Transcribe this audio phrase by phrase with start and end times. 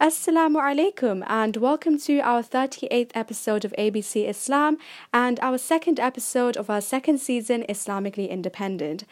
[0.00, 4.78] Assalamu alaikum and welcome to our 38th episode of ABC Islam
[5.12, 9.02] and our second episode of our second season Islamically Independent.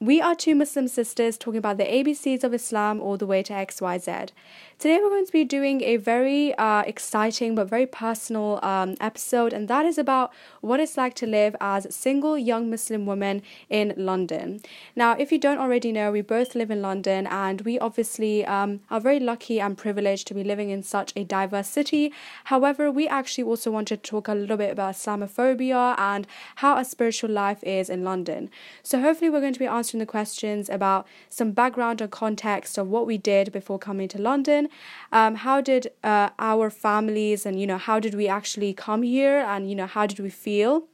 [0.00, 3.52] We are two Muslim sisters talking about the ABCs of Islam all the way to
[3.52, 4.30] XYZ.
[4.78, 9.52] Today, we're going to be doing a very uh, exciting but very personal um, episode,
[9.52, 13.42] and that is about what it's like to live as a single young Muslim woman
[13.68, 14.60] in London.
[14.94, 18.78] Now, if you don't already know, we both live in London, and we obviously um,
[18.92, 22.12] are very lucky and privileged to be living in such a diverse city.
[22.44, 26.24] However, we actually also wanted to talk a little bit about Islamophobia and
[26.56, 28.48] how a spiritual life is in London.
[28.84, 32.88] So, hopefully, we're going to be answering the questions about some background and context of
[32.88, 34.68] what we did before coming to London
[35.12, 39.38] um, how did uh, our families and you know how did we actually come here
[39.38, 40.84] and you know how did we feel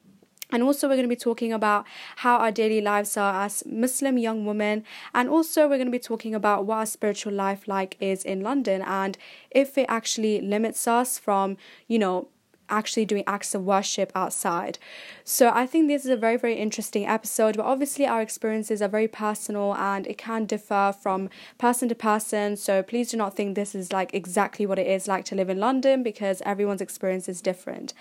[0.55, 1.85] and also, we're going to be talking about
[2.16, 4.85] how our daily lives are as Muslim young women.
[5.13, 8.41] And also, we're going to be talking about what our spiritual life like is in
[8.41, 9.16] London and
[9.51, 11.57] if it actually limits us from,
[11.88, 12.29] you know,
[12.68, 14.79] actually doing acts of worship outside.
[15.24, 17.56] So I think this is a very, very interesting episode.
[17.56, 22.56] But obviously, our experiences are very personal and it can differ from person to person.
[22.56, 25.51] So please do not think this is like exactly what it is like to live
[25.51, 27.95] in London because everyone's experience is different.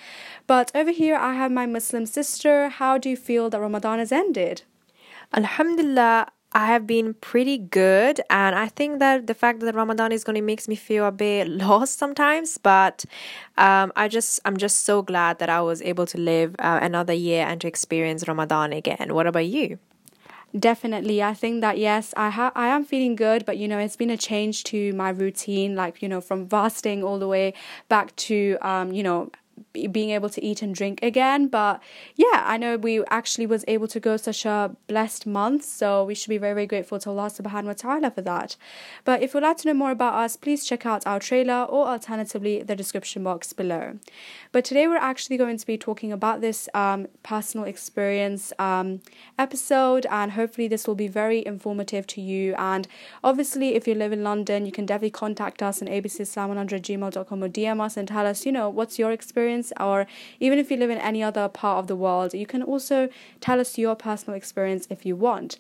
[0.48, 2.70] But over here, I have my Muslim sister.
[2.70, 4.64] How do you feel that Ramadan has ended?
[5.34, 10.24] Alhamdulillah, I have been pretty good, and I think that the fact that Ramadan is
[10.24, 12.58] going to makes me feel a bit lost sometimes.
[12.58, 13.06] But
[13.58, 17.14] um, I just I'm just so glad that I was able to live uh, another
[17.14, 19.14] year and to experience Ramadan again.
[19.14, 19.80] What about you?
[20.58, 23.96] Definitely, I think that yes, I ha- I am feeling good, but you know, it's
[23.96, 27.56] been a change to my routine, like you know, from fasting all the way
[27.90, 29.32] back to um, you know,
[29.92, 31.82] being able to eat and drink again but
[32.16, 36.16] yeah i know we actually was able to go such a blessed month so we
[36.16, 38.56] should be very very grateful to allah subhanahu wa ta'ala for that.
[39.04, 41.88] But if you'd like to know more about us please check out our trailer or
[41.88, 44.00] alternatively the description box below.
[44.52, 49.02] But today we're actually going to be talking about this um, personal experience um,
[49.38, 52.56] episode and hopefully this will be very informative to you.
[52.56, 52.88] And
[53.24, 57.82] obviously if you live in london you can definitely contact us on abcislam100gmail.com or dm
[57.82, 60.08] us and tell us you know what's your experience experience, or
[60.40, 63.10] even if you live in any other part of the world, you can also
[63.42, 65.58] tell us your personal experience if you want.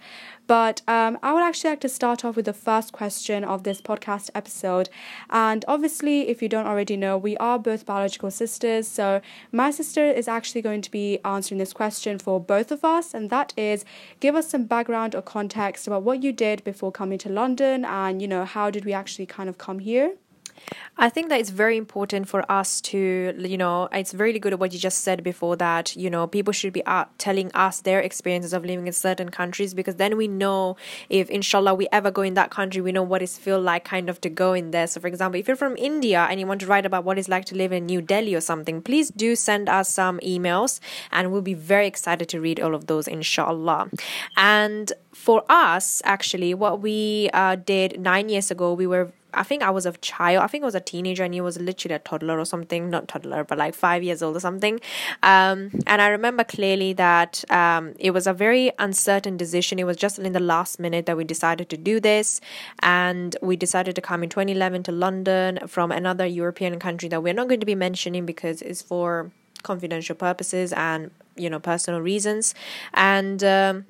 [0.47, 3.81] But um, I would actually like to start off with the first question of this
[3.81, 4.89] podcast episode.
[5.29, 8.87] And obviously, if you don't already know, we are both biological sisters.
[8.87, 13.13] So my sister is actually going to be answering this question for both of us,
[13.13, 13.85] and that is
[14.19, 18.21] give us some background or context about what you did before coming to London and,
[18.21, 20.15] you know, how did we actually kind of come here?
[20.97, 24.73] I think that it's very important for us to, you know, it's really good what
[24.73, 26.83] you just said before that, you know, people should be
[27.17, 30.77] telling us their experiences of living in certain countries because then we know
[31.09, 34.09] if, inshallah, we ever go in that country, we know what it feel like kind
[34.09, 34.85] of to go in there.
[34.85, 37.27] So, for example, if you're from India and you want to write about what it's
[37.27, 40.79] like to live in New Delhi or something, please do send us some emails
[41.11, 43.89] and we'll be very excited to read all of those, inshallah.
[44.37, 49.63] And for us, actually, what we uh, did nine years ago, we were I think
[49.63, 50.43] I was a child.
[50.43, 52.89] I think I was a teenager and he was literally a toddler or something.
[52.89, 54.79] Not toddler, but like five years old or something.
[55.21, 59.79] Um, and I remember clearly that um, it was a very uncertain decision.
[59.79, 62.41] It was just in the last minute that we decided to do this.
[62.79, 67.33] And we decided to come in 2011 to London from another European country that we're
[67.33, 69.31] not going to be mentioning because it's for
[69.63, 72.53] confidential purposes and, you know, personal reasons.
[72.93, 73.85] And, um,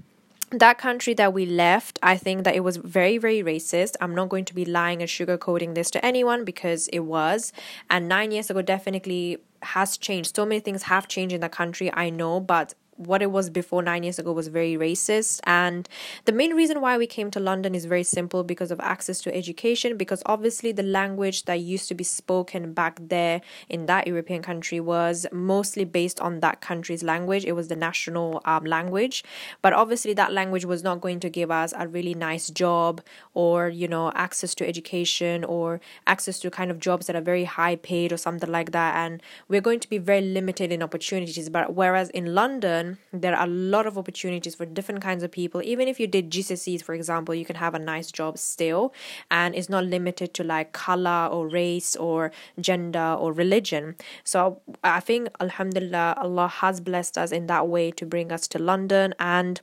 [0.59, 3.95] that country that we left, I think that it was very, very racist.
[4.01, 7.53] I'm not going to be lying and sugarcoating this to anyone because it was.
[7.89, 10.35] And nine years ago, definitely has changed.
[10.35, 13.81] So many things have changed in the country, I know, but what it was before
[13.81, 15.39] nine years ago was very racist.
[15.45, 15.87] And
[16.25, 19.35] the main reason why we came to London is very simple because of access to
[19.35, 24.41] education, because obviously the language that used to be spoken back there in that European
[24.41, 27.45] country was mostly based on that country's language.
[27.45, 29.23] It was the national um, language.
[29.61, 33.01] But obviously, that language was not going to give us a really nice job
[33.33, 37.45] or, you know, access to education or access to kind of jobs that are very
[37.45, 38.91] high paid or something like that.
[38.95, 41.49] And we're going to be very limited in opportunities.
[41.49, 45.61] But whereas in London, there are a lot of opportunities for different kinds of people.
[45.63, 48.93] Even if you did gcse's for example you can have a nice job still
[49.31, 53.95] and it's not limited to like color or race or gender or religion.
[54.23, 58.59] So i think alhamdulillah allah has blessed us in that way to bring us to
[58.59, 59.61] london and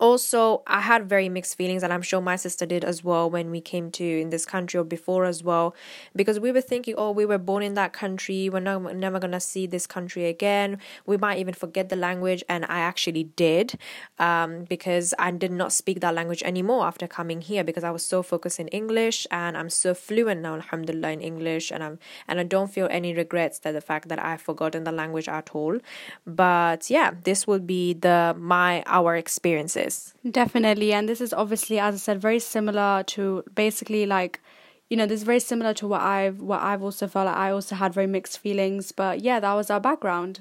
[0.00, 3.50] also i had very mixed feelings and i'm sure my sister did as well when
[3.50, 5.74] we came to in this country or before as well
[6.14, 9.40] because we were thinking oh we were born in that country we're not, never to
[9.40, 10.78] see this country again.
[11.06, 13.78] We might even forget the language and i actually did
[14.18, 18.04] um, because i did not speak that language anymore after coming here because i was
[18.04, 22.38] so focused in english and i'm so fluent now alhamdulillah in english and i'm and
[22.38, 25.78] i don't feel any regrets that the fact that i've forgotten the language at all.
[26.26, 29.77] But yeah this will be the my our experiences
[30.28, 30.92] Definitely.
[30.92, 34.40] And this is obviously, as I said, very similar to basically like
[34.88, 37.50] you know, this is very similar to what I've what I've also felt like I
[37.50, 38.90] also had very mixed feelings.
[38.90, 40.40] But yeah, that was our background.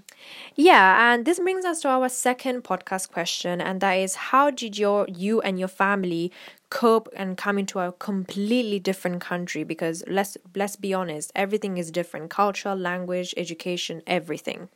[0.55, 4.77] Yeah, and this brings us to our second podcast question, and that is how did
[4.77, 6.31] your you and your family
[6.69, 9.65] cope and come into a completely different country?
[9.65, 12.29] Because let's let's be honest, everything is different.
[12.29, 14.69] Culture, language, education, everything.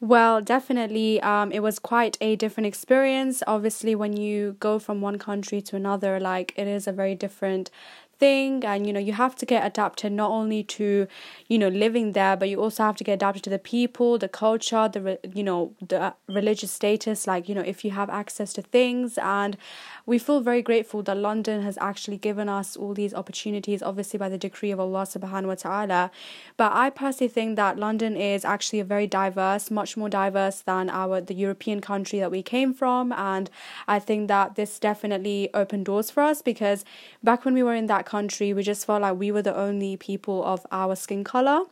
[0.00, 3.42] Well, definitely, um, it was quite a different experience.
[3.46, 7.70] Obviously, when you go from one country to another, like it is a very different
[8.16, 11.08] thing and you know you have to get adapted not only to
[11.48, 14.28] you know living there but you also have to get adapted to the people the
[14.28, 18.62] culture the you know the religious status like you know if you have access to
[18.62, 19.56] things and
[20.06, 24.28] we feel very grateful that London has actually given us all these opportunities, obviously by
[24.28, 26.10] the decree of Allah subhanahu wa ta'ala.
[26.56, 30.90] But I personally think that London is actually a very diverse, much more diverse than
[30.90, 33.12] our the European country that we came from.
[33.12, 33.48] And
[33.88, 36.84] I think that this definitely opened doors for us because
[37.22, 39.96] back when we were in that country, we just felt like we were the only
[39.96, 41.64] people of our skin color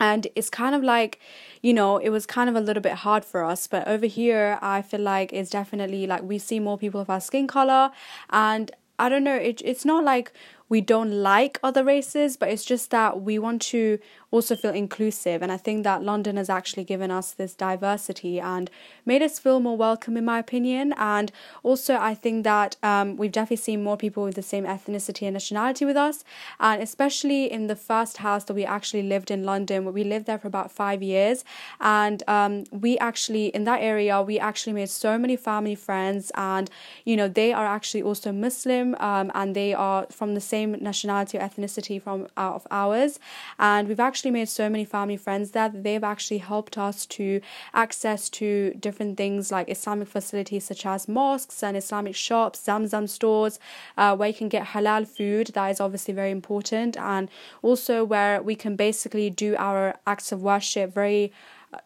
[0.00, 1.18] and it's kind of like
[1.62, 4.58] you know it was kind of a little bit hard for us but over here
[4.62, 7.90] i feel like it's definitely like we see more people of our skin color.
[8.30, 10.32] And i don't know it, it's not like
[10.68, 13.98] we don't like other races but it's just that we want to
[14.36, 15.42] also feel inclusive.
[15.42, 18.70] And I think that London has actually given us this diversity and
[19.04, 20.94] made us feel more welcome, in my opinion.
[20.96, 21.32] And
[21.62, 25.34] also, I think that um, we've definitely seen more people with the same ethnicity and
[25.34, 26.24] nationality with us.
[26.58, 30.26] And especially in the first house that we actually lived in London, where we lived
[30.26, 31.44] there for about five years.
[31.80, 36.32] And um, we actually, in that area, we actually made so many family friends.
[36.34, 36.70] And,
[37.04, 41.38] you know, they are actually also Muslim um, and they are from the same nationality
[41.38, 43.20] or ethnicity from out of ours.
[43.58, 47.04] And we've actually actually made so many family friends there that they've actually helped us
[47.04, 47.40] to
[47.74, 53.58] access to different things like Islamic facilities such as mosques and Islamic shops, Zamzam stores,
[53.98, 55.48] uh, where you can get halal food.
[55.54, 57.28] That is obviously very important, and
[57.62, 61.30] also where we can basically do our acts of worship very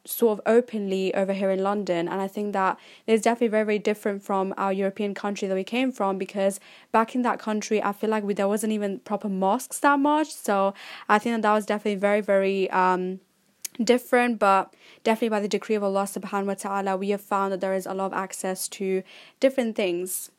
[0.04, 2.08] sort of openly over here in London.
[2.08, 5.64] And I think that it's definitely very, very different from our European country that we
[5.64, 6.60] came from because
[6.92, 10.32] back in that country, I feel like we, there wasn't even proper mosques that much.
[10.32, 10.74] So
[11.08, 12.70] I think that that was definitely very, very.
[12.70, 13.20] Um,
[13.82, 17.60] different but definitely by the decree of Allah subhanahu wa ta'ala we have found that
[17.60, 19.02] there is a lot of access to
[19.38, 20.30] different things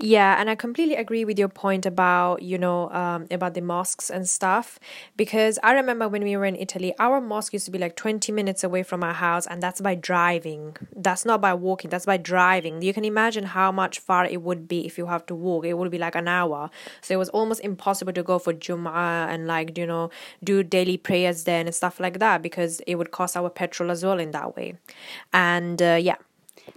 [0.00, 4.10] yeah, and I completely agree with your point about, you know, um, about the mosques
[4.10, 4.78] and stuff.
[5.16, 8.30] Because I remember when we were in Italy, our mosque used to be like 20
[8.30, 10.76] minutes away from our house, and that's by driving.
[10.94, 12.80] That's not by walking, that's by driving.
[12.82, 15.64] You can imagine how much far it would be if you have to walk.
[15.64, 16.70] It would be like an hour.
[17.00, 20.10] So it was almost impossible to go for Jum'ah and, like, you know,
[20.44, 24.04] do daily prayers then and stuff like that because it would cost our petrol as
[24.04, 24.74] well in that way.
[25.32, 26.16] And uh, yeah.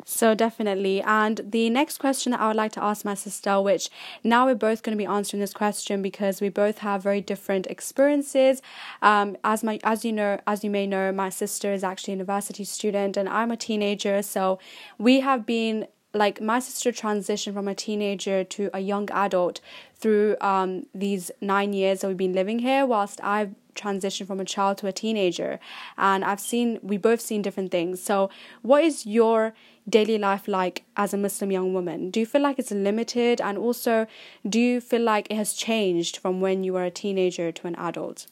[0.06, 1.02] So definitely.
[1.02, 3.90] And the next question that I would like to ask my sister, which
[4.24, 7.68] now we're both going to be answering this question because we both have very different
[7.68, 8.62] experiences.
[9.02, 12.18] Um, as my as you know, as you may know, my sister is actually a
[12.18, 14.22] university student and I'm a teenager.
[14.22, 14.60] So
[14.98, 19.62] we have been like my sister transitioned from a teenager to a young adult
[19.96, 24.46] through um, these nine years that we've been living here, whilst I've transitioned from a
[24.46, 25.60] child to a teenager.
[25.98, 28.02] And I've seen, we both seen different things.
[28.02, 28.30] So,
[28.62, 29.54] what is your
[29.90, 32.10] daily life like as a Muslim young woman?
[32.10, 33.42] Do you feel like it's limited?
[33.42, 34.08] And also,
[34.48, 37.76] do you feel like it has changed from when you were a teenager to an
[37.76, 38.28] adult?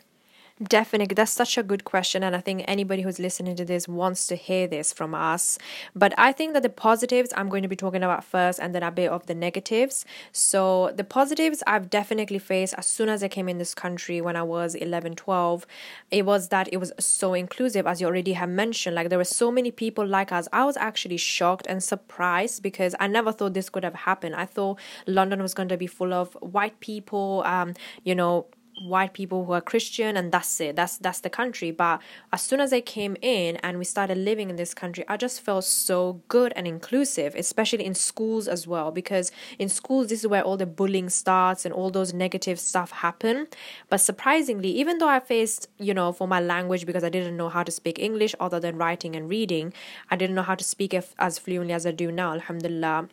[0.61, 1.13] Definitely.
[1.13, 2.21] That's such a good question.
[2.21, 5.57] And I think anybody who's listening to this wants to hear this from us.
[5.95, 8.83] But I think that the positives I'm going to be talking about first and then
[8.83, 10.03] a bit of the negatives.
[10.33, 14.35] So, the positives I've definitely faced as soon as I came in this country when
[14.35, 15.65] I was 11, 12,
[16.11, 18.95] it was that it was so inclusive, as you already have mentioned.
[18.95, 20.49] Like, there were so many people like us.
[20.51, 24.35] I was actually shocked and surprised because I never thought this could have happened.
[24.35, 28.47] I thought London was going to be full of white people, um, you know,
[28.81, 30.75] white people who are Christian and that's it.
[30.75, 31.71] That's that's the country.
[31.71, 35.17] But as soon as I came in and we started living in this country, I
[35.17, 38.91] just felt so good and inclusive, especially in schools as well.
[38.91, 42.91] Because in schools this is where all the bullying starts and all those negative stuff
[42.91, 43.47] happen.
[43.89, 47.49] But surprisingly, even though I faced, you know, for my language because I didn't know
[47.49, 49.73] how to speak English other than writing and reading,
[50.09, 53.09] I didn't know how to speak as fluently as I do now, alhamdulillah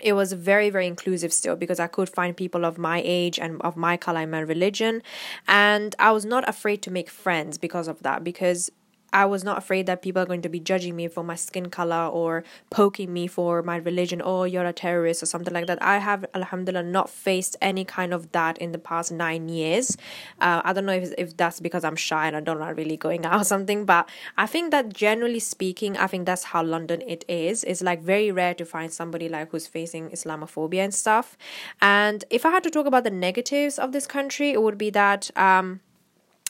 [0.00, 3.60] it was very very inclusive still because i could find people of my age and
[3.62, 5.02] of my color and my religion.
[5.46, 8.70] And i was not afraid to make friends because of that because
[9.12, 11.68] I was not afraid that people are going to be judging me for my skin
[11.70, 15.82] color or poking me for my religion, oh, you're a terrorist or something like that.
[15.82, 19.96] I have, alhamdulillah, not faced any kind of that in the past nine years.
[20.40, 22.96] Uh, I don't know if, if that's because I'm shy and I don't like really
[22.96, 27.02] going out or something, but I think that generally speaking, I think that's how London
[27.06, 27.64] it is.
[27.64, 31.36] It's like very rare to find somebody like who's facing Islamophobia and stuff.
[31.80, 34.90] And if I had to talk about the negatives of this country, it would be
[34.90, 35.30] that.
[35.36, 35.80] Um,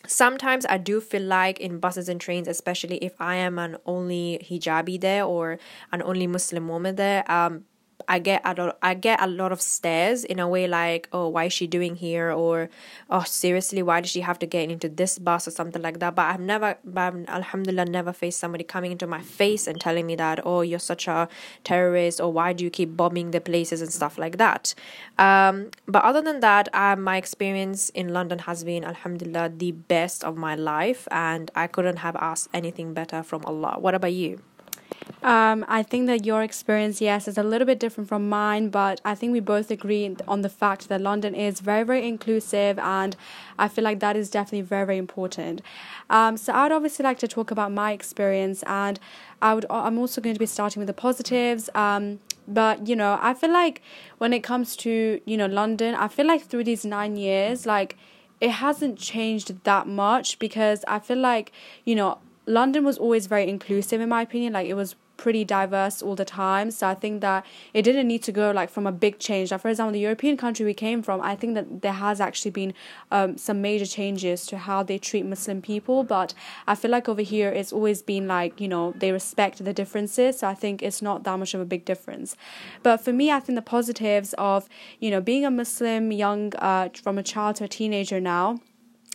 [0.06, 4.40] sometimes I do feel like in buses and trains, especially if I am an only
[4.42, 5.59] hijabi there or
[5.92, 7.64] an only Muslim woman there, um,
[8.09, 11.28] I get a lot, I get a lot of stares in a way like, oh,
[11.28, 12.30] why is she doing here?
[12.30, 12.71] Or,
[13.11, 16.14] oh, seriously, why did she have to get into this bus or something like that?
[16.14, 20.06] But I've never, but I've, alhamdulillah, never faced somebody coming into my face and telling
[20.06, 21.28] me that, oh, you're such a
[21.64, 24.75] terrorist, or why do you keep bombing the places and stuff like that.
[25.18, 30.25] Um, but other than that, uh, my experience in London has been, alhamdulillah, the best
[30.25, 33.76] of my life, and I couldn't have asked anything better from Allah.
[33.78, 34.40] What about you?
[35.23, 39.00] Um, I think that your experience, yes, is a little bit different from mine, but
[39.04, 43.16] I think we both agree on the fact that London is very, very inclusive, and
[43.59, 45.62] I feel like that is definitely very, very important.
[46.11, 48.99] Um, so I would obviously like to talk about my experience, and
[49.40, 49.66] I would.
[49.71, 51.71] I'm also going to be starting with the positives.
[51.75, 52.18] Um,
[52.49, 53.80] but you know, I feel like
[54.18, 57.97] when it comes to you know London, I feel like through these nine years, like
[58.40, 61.52] it hasn't changed that much because I feel like
[61.85, 64.52] you know London was always very inclusive in my opinion.
[64.52, 66.70] Like it was pretty diverse all the time.
[66.72, 69.52] So I think that it didn't need to go like from a big change.
[69.52, 72.50] Like for example, the European country we came from, I think that there has actually
[72.50, 72.75] been
[73.12, 76.02] um, some major changes to how they treat Muslim people.
[76.02, 76.34] But
[76.66, 80.40] I feel like over here it's always been like you know they respect the differences.
[80.40, 82.37] So I think it's not that much of a big difference.
[82.82, 84.68] But for me, I think the positives of
[84.99, 88.58] you know being a Muslim young uh, from a child to a teenager now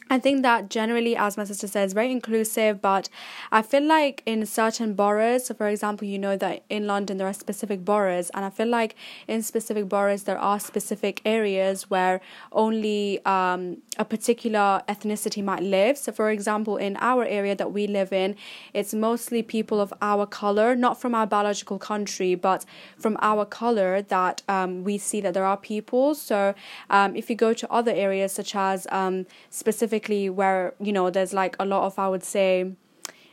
[0.09, 3.09] I think that generally, as my sister says, very inclusive, but
[3.51, 7.27] I feel like in certain boroughs, so for example, you know that in London there
[7.27, 8.95] are specific boroughs, and I feel like
[9.27, 12.21] in specific boroughs there are specific areas where
[12.53, 15.97] only um, a particular ethnicity might live.
[15.97, 18.37] So, for example, in our area that we live in,
[18.73, 22.63] it's mostly people of our color, not from our biological country, but
[22.97, 26.15] from our color that um, we see that there are people.
[26.15, 26.55] So,
[26.89, 31.09] um, if you go to other areas such as um, specific specifically where you know
[31.09, 32.71] there's like a lot of I would say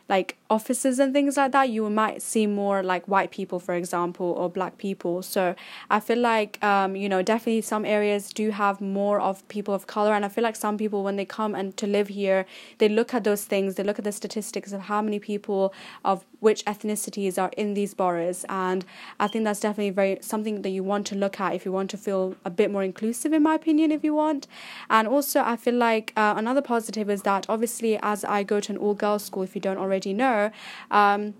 [0.08, 4.26] like offices and things like that, you might see more like white people, for example,
[4.26, 5.22] or black people.
[5.22, 5.54] So
[5.90, 9.86] I feel like, um, you know, definitely some areas do have more of people of
[9.86, 10.12] color.
[10.12, 12.44] And I feel like some people, when they come and to live here,
[12.78, 15.72] they look at those things, they look at the statistics of how many people
[16.04, 18.44] of which ethnicities are in these boroughs.
[18.50, 18.84] And
[19.18, 21.88] I think that's definitely very something that you want to look at if you want
[21.90, 24.46] to feel a bit more inclusive, in my opinion, if you want.
[24.90, 28.72] And also, I feel like uh, another positive is that obviously, as I go to
[28.72, 30.50] an all girls school, if you don't already know,
[30.90, 31.34] um,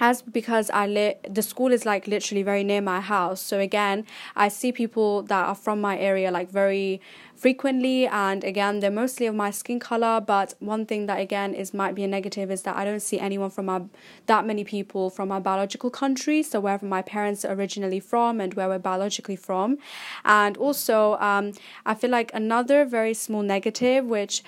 [0.00, 3.40] as because I live, the school is like literally very near my house.
[3.40, 7.00] So again, I see people that are from my area like very
[7.40, 10.20] frequently, and again, they're mostly of my skin color.
[10.20, 13.18] But one thing that again is might be a negative is that I don't see
[13.18, 13.82] anyone from my
[14.26, 16.42] that many people from my biological country.
[16.42, 19.78] So wherever my parents are originally from and where we're biologically from,
[20.24, 21.52] and also um,
[21.86, 24.42] I feel like another very small negative which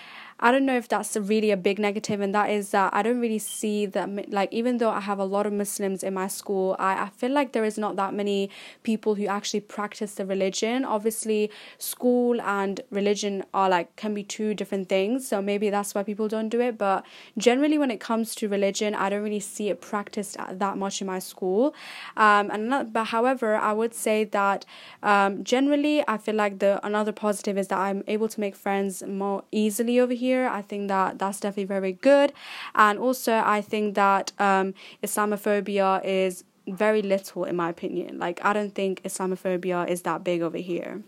[0.44, 3.04] I don't know if that's a really a big negative, and that is that I
[3.04, 6.26] don't really see that, like, even though I have a lot of Muslims in my
[6.26, 8.50] school, I, I feel like there is not that many
[8.82, 10.84] people who actually practice the religion.
[10.84, 16.02] Obviously, school and religion are like, can be two different things, so maybe that's why
[16.02, 16.78] people don't do it.
[16.78, 17.04] But
[17.38, 21.06] generally, when it comes to religion, I don't really see it practiced that much in
[21.06, 21.74] my school.
[22.16, 24.64] Um, and not, but however, I would say that
[25.02, 29.02] um, generally, I feel like the another positive is that I'm able to make friends
[29.02, 30.48] more easily over here.
[30.48, 32.32] I think that that's definitely very good.
[32.74, 38.18] And also, I think that um, Islamophobia is very little, in my opinion.
[38.18, 41.02] Like, I don't think Islamophobia is that big over here.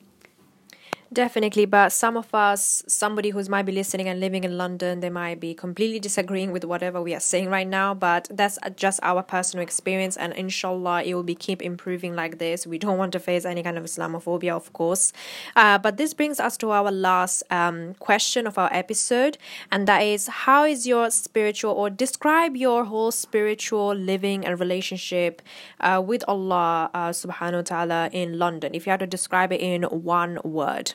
[1.12, 5.10] Definitely, but some of us, somebody who's might be listening and living in London, they
[5.10, 7.94] might be completely disagreeing with whatever we are saying right now.
[7.94, 12.66] But that's just our personal experience, and inshallah, it will be keep improving like this.
[12.66, 15.12] We don't want to face any kind of Islamophobia, of course.
[15.54, 19.38] Uh, but this brings us to our last um, question of our episode,
[19.70, 25.42] and that is, how is your spiritual or describe your whole spiritual living and relationship
[25.78, 28.74] uh, with Allah uh, Subhanahu wa Taala in London?
[28.74, 30.94] If you had to describe it in one word.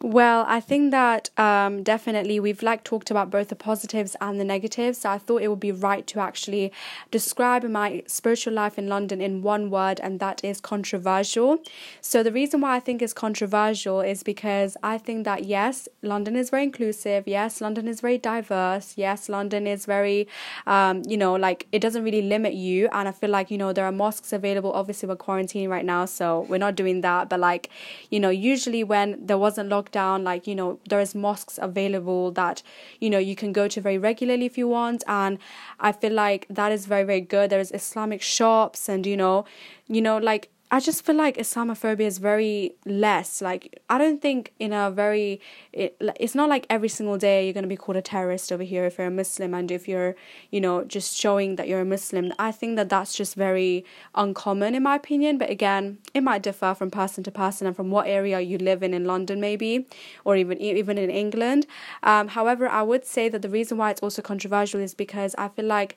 [0.00, 4.44] Well, I think that um, definitely we've like talked about both the positives and the
[4.44, 4.98] negatives.
[4.98, 6.72] So I thought it would be right to actually
[7.10, 11.58] describe my spiritual life in London in one word, and that is controversial.
[12.00, 16.36] So the reason why I think it's controversial is because I think that yes, London
[16.36, 17.26] is very inclusive.
[17.26, 18.94] Yes, London is very diverse.
[18.96, 20.28] Yes, London is very,
[20.68, 22.88] um, you know, like it doesn't really limit you.
[22.92, 24.72] And I feel like you know there are mosques available.
[24.72, 27.28] Obviously, we're quarantining right now, so we're not doing that.
[27.28, 27.68] But like,
[28.10, 32.62] you know, usually when there wasn't lockdown like you know there's mosques available that
[33.00, 35.02] you know you can go to very regularly if you want.
[35.06, 35.38] And
[35.80, 37.50] i feel like that is very very good.
[37.50, 39.44] There's islamic shops and you know
[39.88, 43.40] you know like I just feel like Islamophobia is very less.
[43.40, 45.40] Like, I don't think in a very,
[45.72, 48.62] it, it's not like every single day you're going to be called a terrorist over
[48.62, 50.14] here if you're a Muslim and if you're,
[50.50, 52.34] you know, just showing that you're a Muslim.
[52.38, 55.38] I think that that's just very uncommon in my opinion.
[55.38, 58.82] But again, it might differ from person to person and from what area you live
[58.82, 59.86] in in London, maybe,
[60.24, 61.66] or even even in England.
[62.02, 65.48] Um, however, I would say that the reason why it's also controversial is because I
[65.48, 65.96] feel like,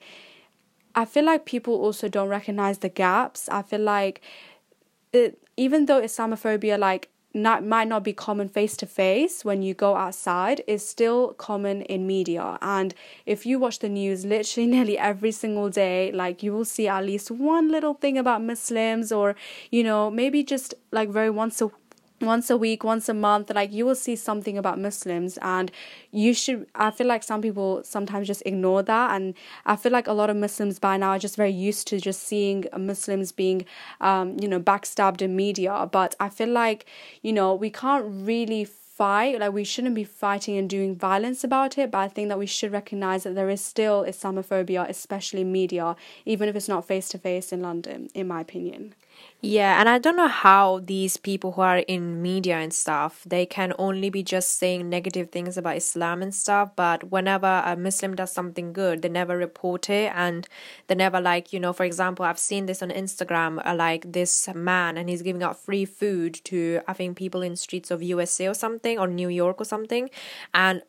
[0.94, 3.50] I feel like people also don't recognize the gaps.
[3.50, 4.22] I feel like
[5.12, 9.72] it, even though Islamophobia like not might not be common face to face when you
[9.72, 12.58] go outside is still common in media.
[12.60, 16.88] And if you watch the news literally nearly every single day like you will see
[16.88, 19.34] at least one little thing about muslims or
[19.70, 21.70] you know maybe just like very once a
[22.22, 25.70] once a week, once a month, like you will see something about Muslims, and
[26.10, 26.66] you should.
[26.74, 29.34] I feel like some people sometimes just ignore that, and
[29.66, 32.22] I feel like a lot of Muslims by now are just very used to just
[32.22, 33.64] seeing Muslims being,
[34.00, 35.88] um, you know, backstabbed in media.
[35.90, 36.86] But I feel like,
[37.22, 41.78] you know, we can't really fight like we shouldn't be fighting and doing violence about
[41.78, 45.96] it but i think that we should recognize that there is still islamophobia especially media
[46.26, 48.94] even if it's not face to face in london in my opinion
[49.44, 53.44] yeah, and I don't know how these people who are in media and stuff, they
[53.44, 58.14] can only be just saying negative things about Islam and stuff, but whenever a Muslim
[58.14, 60.46] does something good, they never report it and
[60.86, 64.48] they never like, you know, for example, I've seen this on Instagram, uh, like this
[64.54, 68.46] man and he's giving out free food to I think people in streets of USA
[68.46, 70.08] or something or New York or something
[70.54, 70.82] and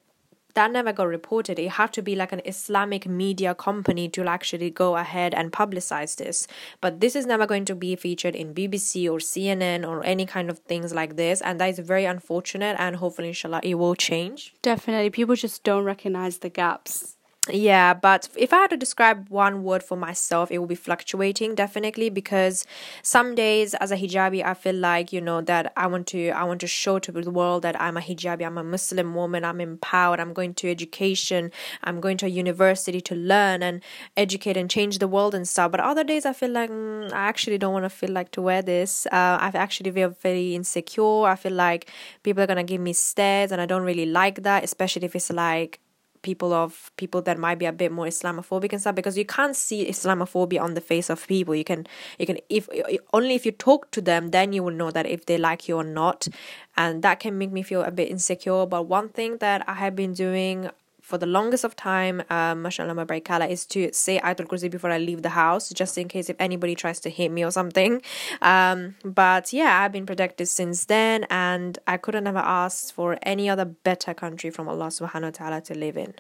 [0.53, 1.59] that never got reported.
[1.59, 6.15] It had to be like an Islamic media company to actually go ahead and publicize
[6.17, 6.47] this.
[6.81, 10.49] But this is never going to be featured in BBC or CNN or any kind
[10.49, 11.41] of things like this.
[11.41, 12.75] And that is very unfortunate.
[12.79, 14.53] And hopefully, inshallah, it will change.
[14.61, 15.09] Definitely.
[15.09, 17.17] People just don't recognize the gaps
[17.51, 21.55] yeah but if i had to describe one word for myself it would be fluctuating
[21.55, 22.65] definitely because
[23.01, 26.43] some days as a hijabi i feel like you know that i want to i
[26.43, 29.59] want to show to the world that i'm a hijabi i'm a muslim woman i'm
[29.59, 31.51] empowered i'm going to education
[31.83, 33.81] i'm going to a university to learn and
[34.15, 35.71] educate and change the world and stuff.
[35.71, 38.41] But other days i feel like mm, i actually don't want to feel like to
[38.41, 39.05] wear this.
[39.07, 41.25] Uh, i actually feel very insecure.
[41.25, 41.89] I feel like
[42.23, 45.31] people are gonna give me stares and i don't really like that especially if it's
[45.31, 45.79] like
[46.23, 49.55] people of people that might be a bit more Islamophobic and stuff because you can't
[49.55, 51.53] see Islamophobia on the face of people.
[51.53, 51.85] You can
[52.17, 52.67] you can if
[53.13, 55.77] only if you talk to them then you will know that if they like you
[55.77, 56.27] or not,
[56.75, 58.65] and that can make me feel a bit insecure.
[58.65, 60.69] But one thing that I have been doing
[61.03, 64.89] for the longest of time, um, mashallah, my barakala, is to say Ayatul Kursi before
[64.89, 68.01] I leave the house, just in case if anybody tries to hit me or something.
[68.41, 73.49] Um, but yeah, I've been protected since then, and I couldn't ever asked for any
[73.49, 76.13] other better country from Allah subhanahu wa ta'ala to live in.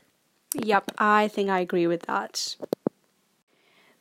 [0.53, 2.57] Yep, I think I agree with that.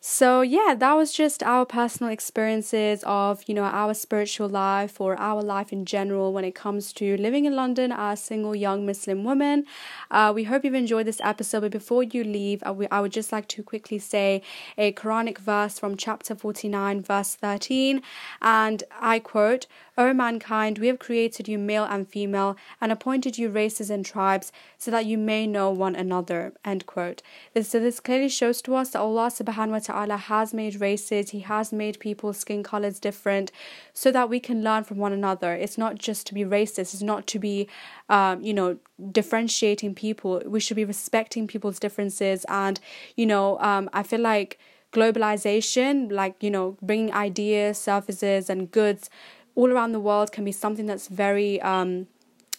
[0.05, 5.15] So, yeah, that was just our personal experiences of, you know, our spiritual life or
[5.17, 8.85] our life in general when it comes to living in London as a single young
[8.85, 9.65] Muslim woman.
[10.11, 13.47] Uh, we hope you've enjoyed this episode, but before you leave, I would just like
[13.47, 14.43] to quickly say
[14.77, 18.03] a Quranic verse from chapter 49, verse 13,
[18.41, 23.51] and I quote, O mankind, we have created you male and female and appointed you
[23.51, 26.55] races and tribes so that you may know one another.
[26.65, 27.21] End quote.
[27.61, 31.41] So this clearly shows to us that Allah subhanahu wa ta'ala has made races, He
[31.41, 33.53] has made people's skin colors different
[33.93, 35.53] so that we can learn from one another.
[35.53, 37.69] It's not just to be racist, it's not to be,
[38.09, 38.79] um, you know,
[39.11, 40.43] differentiating people.
[40.47, 42.47] We should be respecting people's differences.
[42.49, 42.81] And,
[43.15, 44.59] you know, um, I feel like
[44.93, 49.11] globalization, like, you know, bringing ideas, services, and goods
[49.55, 52.07] all around the world can be something that's very um,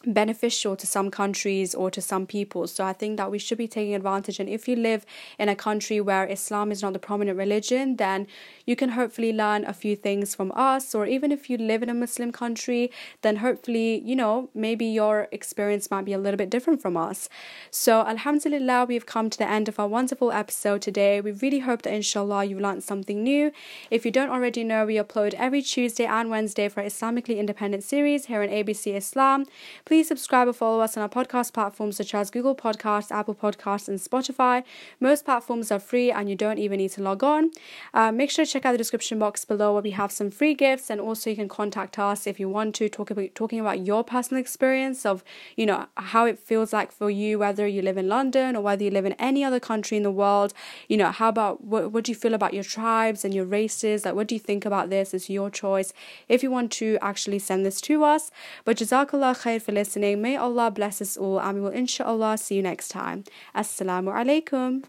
[0.06, 2.68] beneficial to some countries or to some people.
[2.68, 4.39] So I think that we should be taking advantage.
[4.39, 5.06] And if you live
[5.39, 8.28] in a country where Islam is not the prominent religion, then
[8.66, 10.94] you can hopefully learn a few things from us.
[10.94, 15.28] Or even if you live in a Muslim country, then hopefully, you know, maybe your
[15.32, 17.30] experience might be a little bit different from us.
[17.72, 21.22] So Alhamdulillah, we've come to the end of our wonderful episode today.
[21.22, 23.52] We really hope that inshallah you've learned something new.
[23.89, 28.26] If you don't already know, we upload every Tuesday and Wednesday for Islamically Independent series
[28.26, 29.46] here on ABC Islam.
[29.86, 33.88] Please subscribe or follow us on our podcast platforms such as Google Podcasts, Apple Podcasts,
[33.88, 34.63] and Spotify.
[34.99, 37.51] Most platforms are free and you don't even need to log on.
[37.93, 40.53] Uh, make sure to check out the description box below where we have some free
[40.53, 43.86] gifts, and also you can contact us if you want to talk about talking about
[43.86, 45.23] your personal experience of
[45.58, 48.84] you know how it feels like for you, whether you live in London or whether
[48.84, 50.53] you live in any other country in the world.
[50.88, 54.06] You know, how about what what do you feel about your tribes and your races?
[54.06, 55.13] Like, what do you think about this?
[55.13, 55.91] It's your choice.
[56.29, 58.32] If you want to actually send this to us,
[58.63, 60.22] but Jazakallah khair for listening.
[60.22, 63.26] May Allah bless us all, and we will inshallah see you next time.
[63.54, 64.84] Assalamu alaikum.